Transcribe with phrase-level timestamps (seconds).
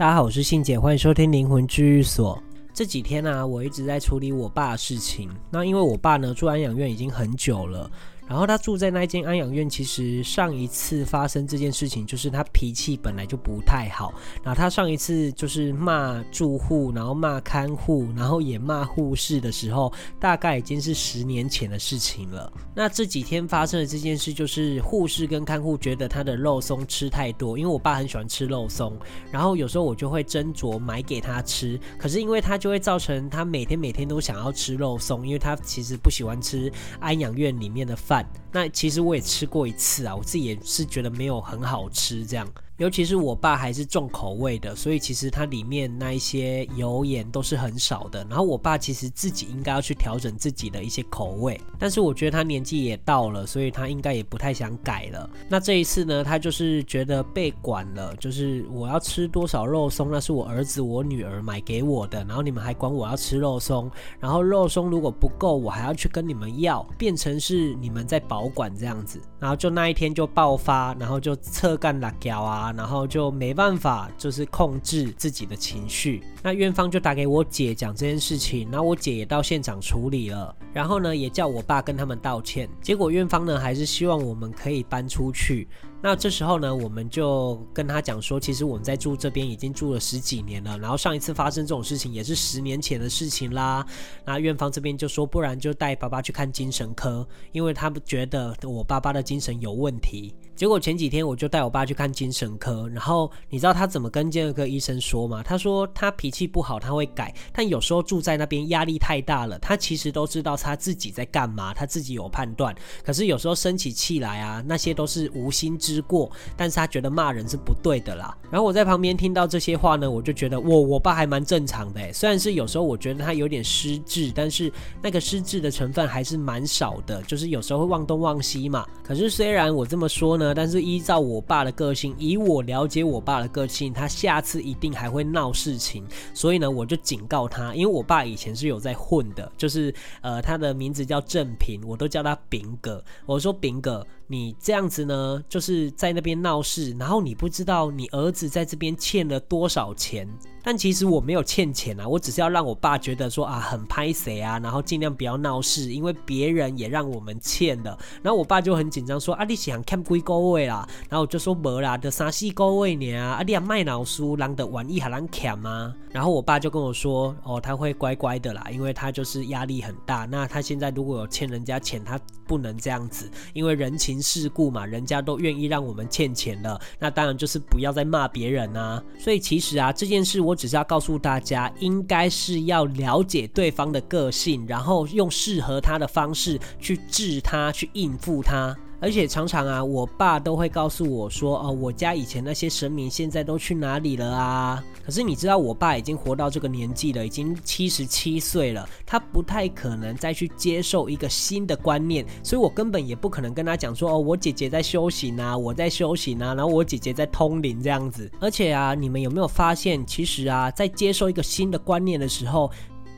[0.00, 2.42] 大家好，我是信姐，欢迎收听灵魂治愈所。
[2.72, 5.28] 这几天呢、我一直在处理我爸的事情。
[5.50, 7.90] 那因为我爸呢住安养院已经很久了。
[8.30, 14.14] 然后他住在那间安养院，其实上一次发生这件事情，就是他脾气本来就不太好。
[14.40, 22.52] 然后他上一次就是骂住户，然后骂看护，然后也骂护士的时候，大概已经是十年前的事情了。
[22.72, 28.96] 那这几天发生的这件事，就是护士跟看护觉得他的肉松吃太多，因为我爸很喜欢吃肉松，
[29.32, 31.76] 然后有时候我就会斟酌买给他吃。
[31.98, 38.19] 可是因为他就会造成他每天每天都想要吃肉松，因为他其实不喜欢吃安养院里面的饭。
[38.52, 42.46] 那其实我也吃过一次啊，我自己也是觉得没有很好吃这样。
[42.80, 48.26] 尤其是我爸还是重口味的，所以其实它里面那一些油盐都是很少的。
[48.26, 55.28] 然后我爸其实自己应该要去调整自己的一些口味，但是我觉得他年纪也到了，所以他应该也不太想改了。
[55.46, 69.20] 那这一次呢，他就是觉得被管了，就是我要吃多少肉松，那是我儿子我女儿买给我的，然后你们还管我要吃肉松，然后肉松如果不够，我还要去跟你们要，变成是你们在保管这样子。
[69.38, 72.69] 然后就那一天就爆发，然后就侧干辣椒啊。
[72.72, 76.22] 然后就没办法，就是控制自己的情绪。
[76.42, 82.68] 那院方就打给我姐讲这件事情，然后我姐也到现场处理了，然后呢也叫我爸跟他们道歉。
[82.80, 85.68] 结果院方呢还是希望我们可以搬出去。
[86.02, 93.84] 那这时候呢，我们就跟他讲说，其实我们在住这边已经住了十几年了，然后上一次发生这种事情也是十年前的事情啦。
[94.24, 100.34] 那院方这边就说，不然就带爸爸去看精神科，因为他们觉得我爸爸的精神有问题。
[100.56, 105.42] 结果前几天我就带我爸去看精神科，然后你知道他怎么跟精神科医生说吗？
[105.42, 118.36] 他说他脾气不好，他会改，但有时候住在那边压力太大了，他其实都知道他自己在干嘛，他自己有判断，可是有时候生起气来啊，那些都是无心之之过，但是他觉得骂人是不对的啦。
[118.48, 128.86] 然后我在旁边听到这些话呢，我就觉得我我爸还蛮正常的，虽然是有时候我觉得他有点失智，但是那个失智的成分还是蛮少的，就是有时候会忘东忘西嘛。
[129.02, 136.06] 可是虽然我这么说呢，但是依照我爸的个性，以我了解我爸的个性，他下次一定还会闹事情。
[136.34, 143.02] 所以呢，我就警告他，因为我爸以前是有在混的，就是呃，他的名字叫正平，我都叫他炳哥。
[143.26, 144.06] 我说炳哥。
[144.32, 150.28] 你这样子呢，就是在那边闹事，然后你不知道你儿子在这边欠了多少钱。
[150.62, 157.98] 但其实我没有欠钱啊，我只是要让我爸觉得说啊很拍谁啊，然后尽量不要闹事，因为别人也让我们欠的。
[158.22, 160.86] 然后我爸就很紧张说啊，你想欠几个位啦？
[161.08, 165.92] 然后我就说没啦，就三四个位呢啊，你啊卖老书，让的玩一还能欠吗？
[166.12, 170.24] 然后我爸就跟我说哦，他会乖乖的啦，因为他就是压力很大。
[170.26, 179.00] 那他现在如果有欠人家钱，他不能这样子，因为人情事故嘛，人家都愿意让我们欠钱了，那当然就是不要再骂别人啊。
[179.18, 180.40] 所以其实啊这件事。
[180.40, 188.74] 我只是要告诉大家，应该是要了解对方的个性，然后用适合他的方式去治他，去应付他。
[189.00, 212.70] 而且常常啊，我爸都会告诉我说：“哦，我家以前那些神明现在都去哪里了啊？”可是你知道，我爸已经活到这个年纪了，已经七十七岁了，他不太可能再去接受一个新的观念，所以我根本也不可能跟他讲说：“哦，我姐姐在修行啊，我在修行啊，然后我姐姐在通灵这样子。”而且啊，你们有没有发现，其实啊，在接受一个新的观念的时候，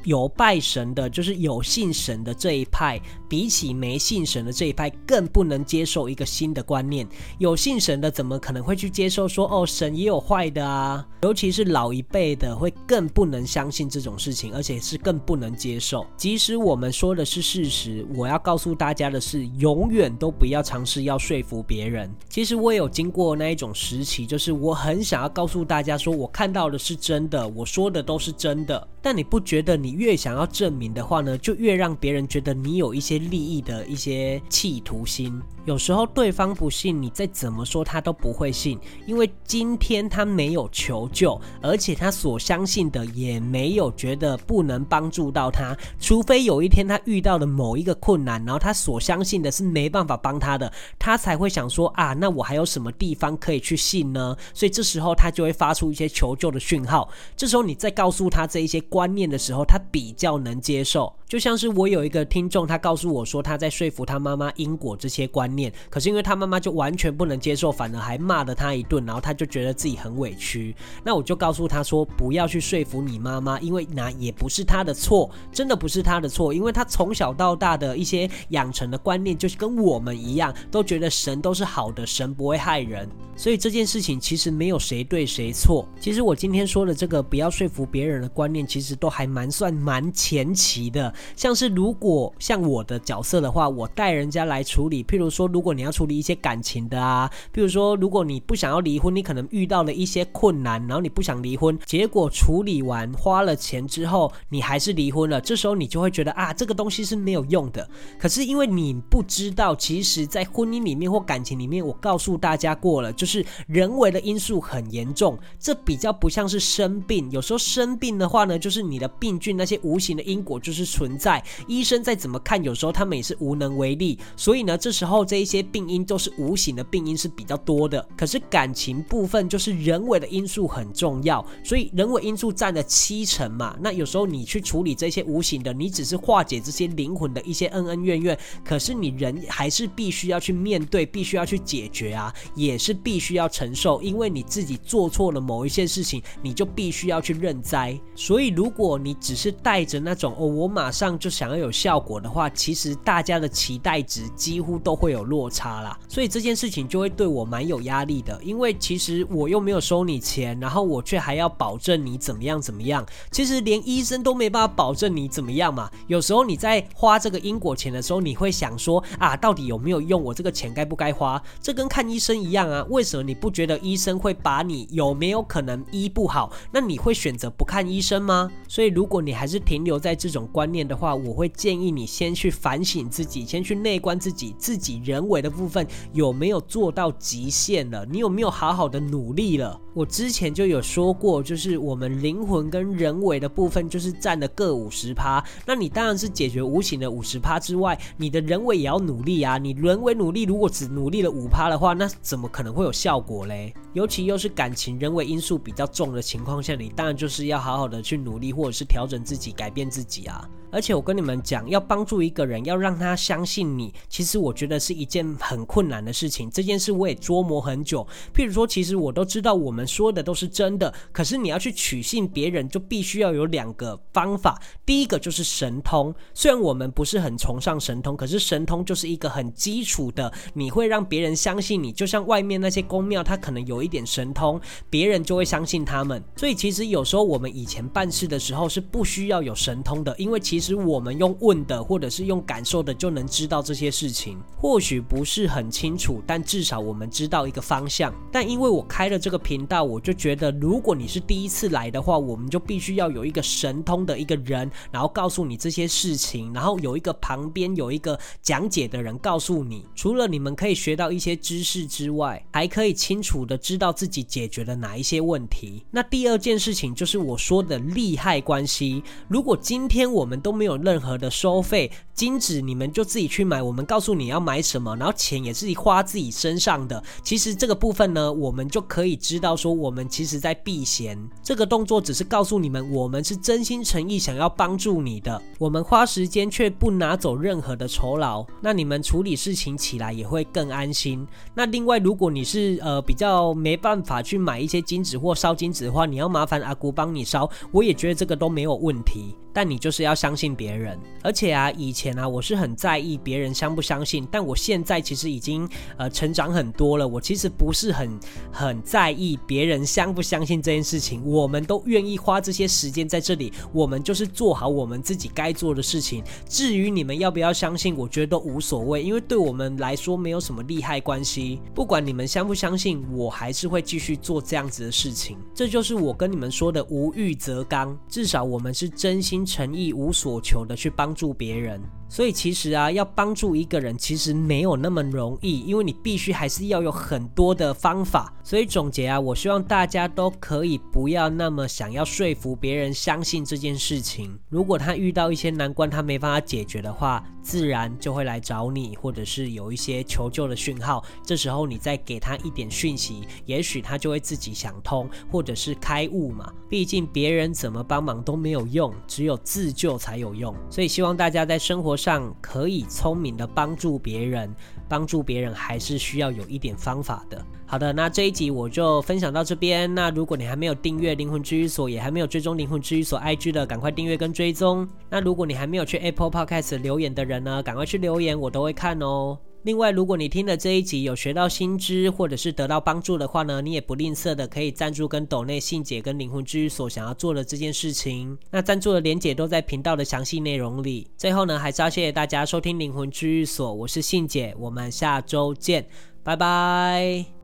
[0.04, 3.00] 有拜神的，就是有信神的这一派，
[3.32, 7.08] 比起没信神的这一派，更不能接受一个新的观念。
[7.38, 11.02] 有信神的怎么可能会去接受说，哦，神也有坏的啊？
[11.22, 16.04] 尤其是老一辈的，会更不能相信这种事情，而且是更不能接受。
[16.14, 22.14] 即使我们说的是事实，我要告诉大家的是，永远都不要尝试要说服别人。
[22.28, 28.86] 其实我也有经过那一种时期，就是我很想要告诉大家说，我看到的是真的，我说的都是真的。
[29.00, 35.40] 但你不觉得你越想要证明的话呢，就越让别人觉得你有一些利益的一些企图心。
[35.64, 38.76] 有时候对方不信，你再怎么说他都不会信，
[39.06, 45.76] 因为今天他没有求救，而且他所相信的也没有觉得不能帮助到他。
[46.00, 54.36] 除非有一天他遇到了某一个困难，然后他所相信的是没办法帮他的，他才会想说啊，那我还有什么地方可以去信呢？
[54.52, 57.08] 所以这时候他就会发出一些求救的讯号。
[57.36, 61.14] 这时候你再告诉他这一些观念的时候，他比较能接受。
[61.28, 70.74] 就像是我有一个听众，他告诉我说他在说服他妈妈因果这些观念，可是因为他妈妈就完全不能接受，反而还骂了他一顿，然后他就觉得自己很委屈。
[71.04, 85.86] 那我就告诉他说，不要去说服你妈妈，因为那也不是他的错，真的不是他的错，因为他从小到大的一些养成的观念就是跟我们一样，都觉得神都是好的，神不会害人，所以这件事情其实没有谁对谁错。
[86.00, 107.88] 其实我今天说的这个不要说服别人的观念，其实都还蛮算蛮前期的，像是如果像我的角色的话，我带人家来处理，譬如说，如果你要处理一些感情的啊，譬如说，如果你不想要离婚，你可能遇到了一些困难，然后你不想离婚，结果处理完花了钱之后，你还是离婚了，这时候你就会觉得啊，这个东西是没有用的。
[108.18, 117.30] 可是因为你不知道，其实在婚姻里面或感情里面，我告诉大家过了，就是人为的因素很严重，这比较不像是生病。
[117.30, 124.18] 有时候生病的话呢，就是你的病菌那些无形的因果就是存在，医生再怎么看，有时候他们也是无能为力。
[124.36, 128.06] 所以呢，这时候这一些病因都是无形的病因是比较多的。
[128.16, 133.76] 可是感情部分就是人为的因素很重要，所以人为因素占了七成嘛。
[133.80, 147.98] 那有时候你去处理这些无形的，你只是化解这些灵魂的一些恩恩怨怨，可是你人还是必须要去面对，必须要去解决啊，也是必须要承受，因为你自己做错了某一些事情，你就必须要去认栽。
[148.14, 155.94] 所以如果你只是带着那种哦，我马上就想要有效果的话，其其实大家的期待值几乎都会有落差啦。
[156.08, 163.04] 所以这件事情就会对我蛮有压力的，因为其实我又没有收你钱，然后我却还要保证你怎么样怎么样。
[163.30, 165.90] 其实连医生都没办法保证你怎么样嘛。
[166.06, 170.22] 有时候你在花这个因果钱的时候，你会想说啊，到底有没有用？
[170.22, 171.42] 我这个钱该不该花？
[171.60, 172.82] 这跟看医生一样啊。
[172.88, 176.50] 为什么你不觉得医生会把你有没有可能医不好？
[176.72, 178.50] 那你会选择不看医生吗？
[178.66, 188.06] 所以如果你还是停留在这种观念的话，我会建议你先去反省自己，先去内观自己，自己人为的部分有没有做到极限了？
[188.08, 189.78] 你有没有好好的努力了？
[189.94, 195.44] 我之前就有说过，就是我们灵魂跟人为的部分就是占了各五十趴。
[195.66, 199.58] 那你当然是解决无形的五十趴之外，你的人为也要努力啊。
[199.58, 203.74] 你人为努力，如果只努力了五趴的话，那怎么可能会有效果嘞？
[203.92, 210.48] 尤其又是感情人为因素比较重的情况下，你当然就是要好好的去努力，或者是调整自己，改变自己啊。
[210.72, 216.50] 而且我跟你们讲，要帮助一个人，要让他相信你，其实我觉得是一件很困难的事情。
[216.50, 218.04] 这件事我也琢磨很久。
[218.34, 224.58] 譬如说，其实我都知道我们说的都是真的，可是你要去取信别人，就必须要有两个方法。
[224.86, 231.92] 第一个就是神通，虽然我们不是很崇尚神通，可是神通就是一个很基础的，你会让别人相信你。
[231.92, 234.58] 就像外面那些宫庙，他可能有一点神通，
[234.88, 236.24] 别人就会相信他们。
[236.34, 240.61] 所以其实有时候我们以前办事的时候是不需要有神通的，因为其实。
[240.62, 244.40] 其实我们用问的，或者是用感受的，就能知道这些事情。
[244.56, 248.14] 或许不是很清楚，但至少我们知道一个方向。
[248.30, 259.84] 但因为我开了这个频道，我就觉得，如果你是第一次来的话，我们就必须要有一个神通的一个人，然后告诉你这些事情，然后有一个旁边有一个讲解的人告诉你。
[259.96, 265.84] 除了你们可以学到一些知识之外，还可以清楚的知道自己解决了哪一些问题。
[265.90, 269.02] 那第二件事情就是我说的利害关系。
[269.26, 273.62] 如果今天我们都都没有任何的收费，金纸你们就自己去买。
[273.62, 277.02] 我们告诉你要买什么，然后钱也是花自己身上的。
[277.22, 281.18] 其实这个部分呢，我们就可以知道说，我们其实在避嫌。
[281.42, 285.40] 这个动作只是告诉你们，我们是真心诚意想要帮助你的。
[285.58, 291.26] 我们花时间却不拿走任何的酬劳，那你们处理事情起来也会更安心。
[291.54, 299.34] 那另外，如果你是呃比较没办法去买一些金纸或烧金纸的话，你要麻烦阿姑帮你烧，我也觉得这个都没有问题。
[299.52, 308.18] 但你就是要相信别人，而且啊，以前啊，我是很在意别人相不相信，但我现在其实已经呃成长很多了，我其实不是很
[308.50, 316.24] 很在意别人相不相信这件事情，我们都愿意花这些时间在这里，我们就是做好我们自己该做的事情。
[316.48, 321.60] 至于你们要不要相信，我觉得都无所谓，因为对我们来说没有什么利害关系。
[321.74, 325.36] 不管你们相不相信，我还是会继续做这样子的事情。
[325.54, 329.41] 这就是我跟你们说的无欲则刚，至少我们是真心。
[329.44, 331.80] 诚意无所求的去帮助别人，
[332.12, 338.30] 所以其实啊，要帮助一个人其实没有那么容易，因为你必须还是要有很多的方法。
[338.44, 344.38] 所以总结啊，我希望大家都可以不要那么想要说服别人相信这件事情。
[344.50, 351.02] 如果他遇到一些难关，他没办法解决的话，自然就会来找你，或者是有一些求救的讯号。
[351.24, 356.52] 这时候你再给他一点讯息，也许他就会自己想通，或者是开悟嘛。
[356.68, 360.54] 毕竟别人怎么帮忙都没有用，只有自救才有用。
[360.68, 364.52] 所以希望大家在生活上可以聪明的帮助别人，
[364.88, 367.40] 帮助别人还是需要有一点方法的。
[367.64, 369.94] 好的，那这一集我就分享到这边。
[369.94, 374.86] 那如果你还没有订阅灵魂治愈所，也还没有追踪灵魂治愈所 IG 的，赶快订阅跟追踪。
[375.08, 379.38] 那如果你还没有去 Apple Podcast 留言的人呢，赶快去留言，我都会看哦。
[379.64, 388.36] 另外，如果你听了这一集有学到新知，或者是得到帮助的话呢，你也不吝啬的可以赞助跟抖内信姐跟灵魂治愈所想要做的这件事情。
[388.50, 391.06] 那赞助的连结都在频道的详细内容里。
[391.16, 395.86] 最后呢，还是要谢谢大家收听灵魂治愈所，我是信姐，我们下周见，
[396.24, 397.41] 拜拜。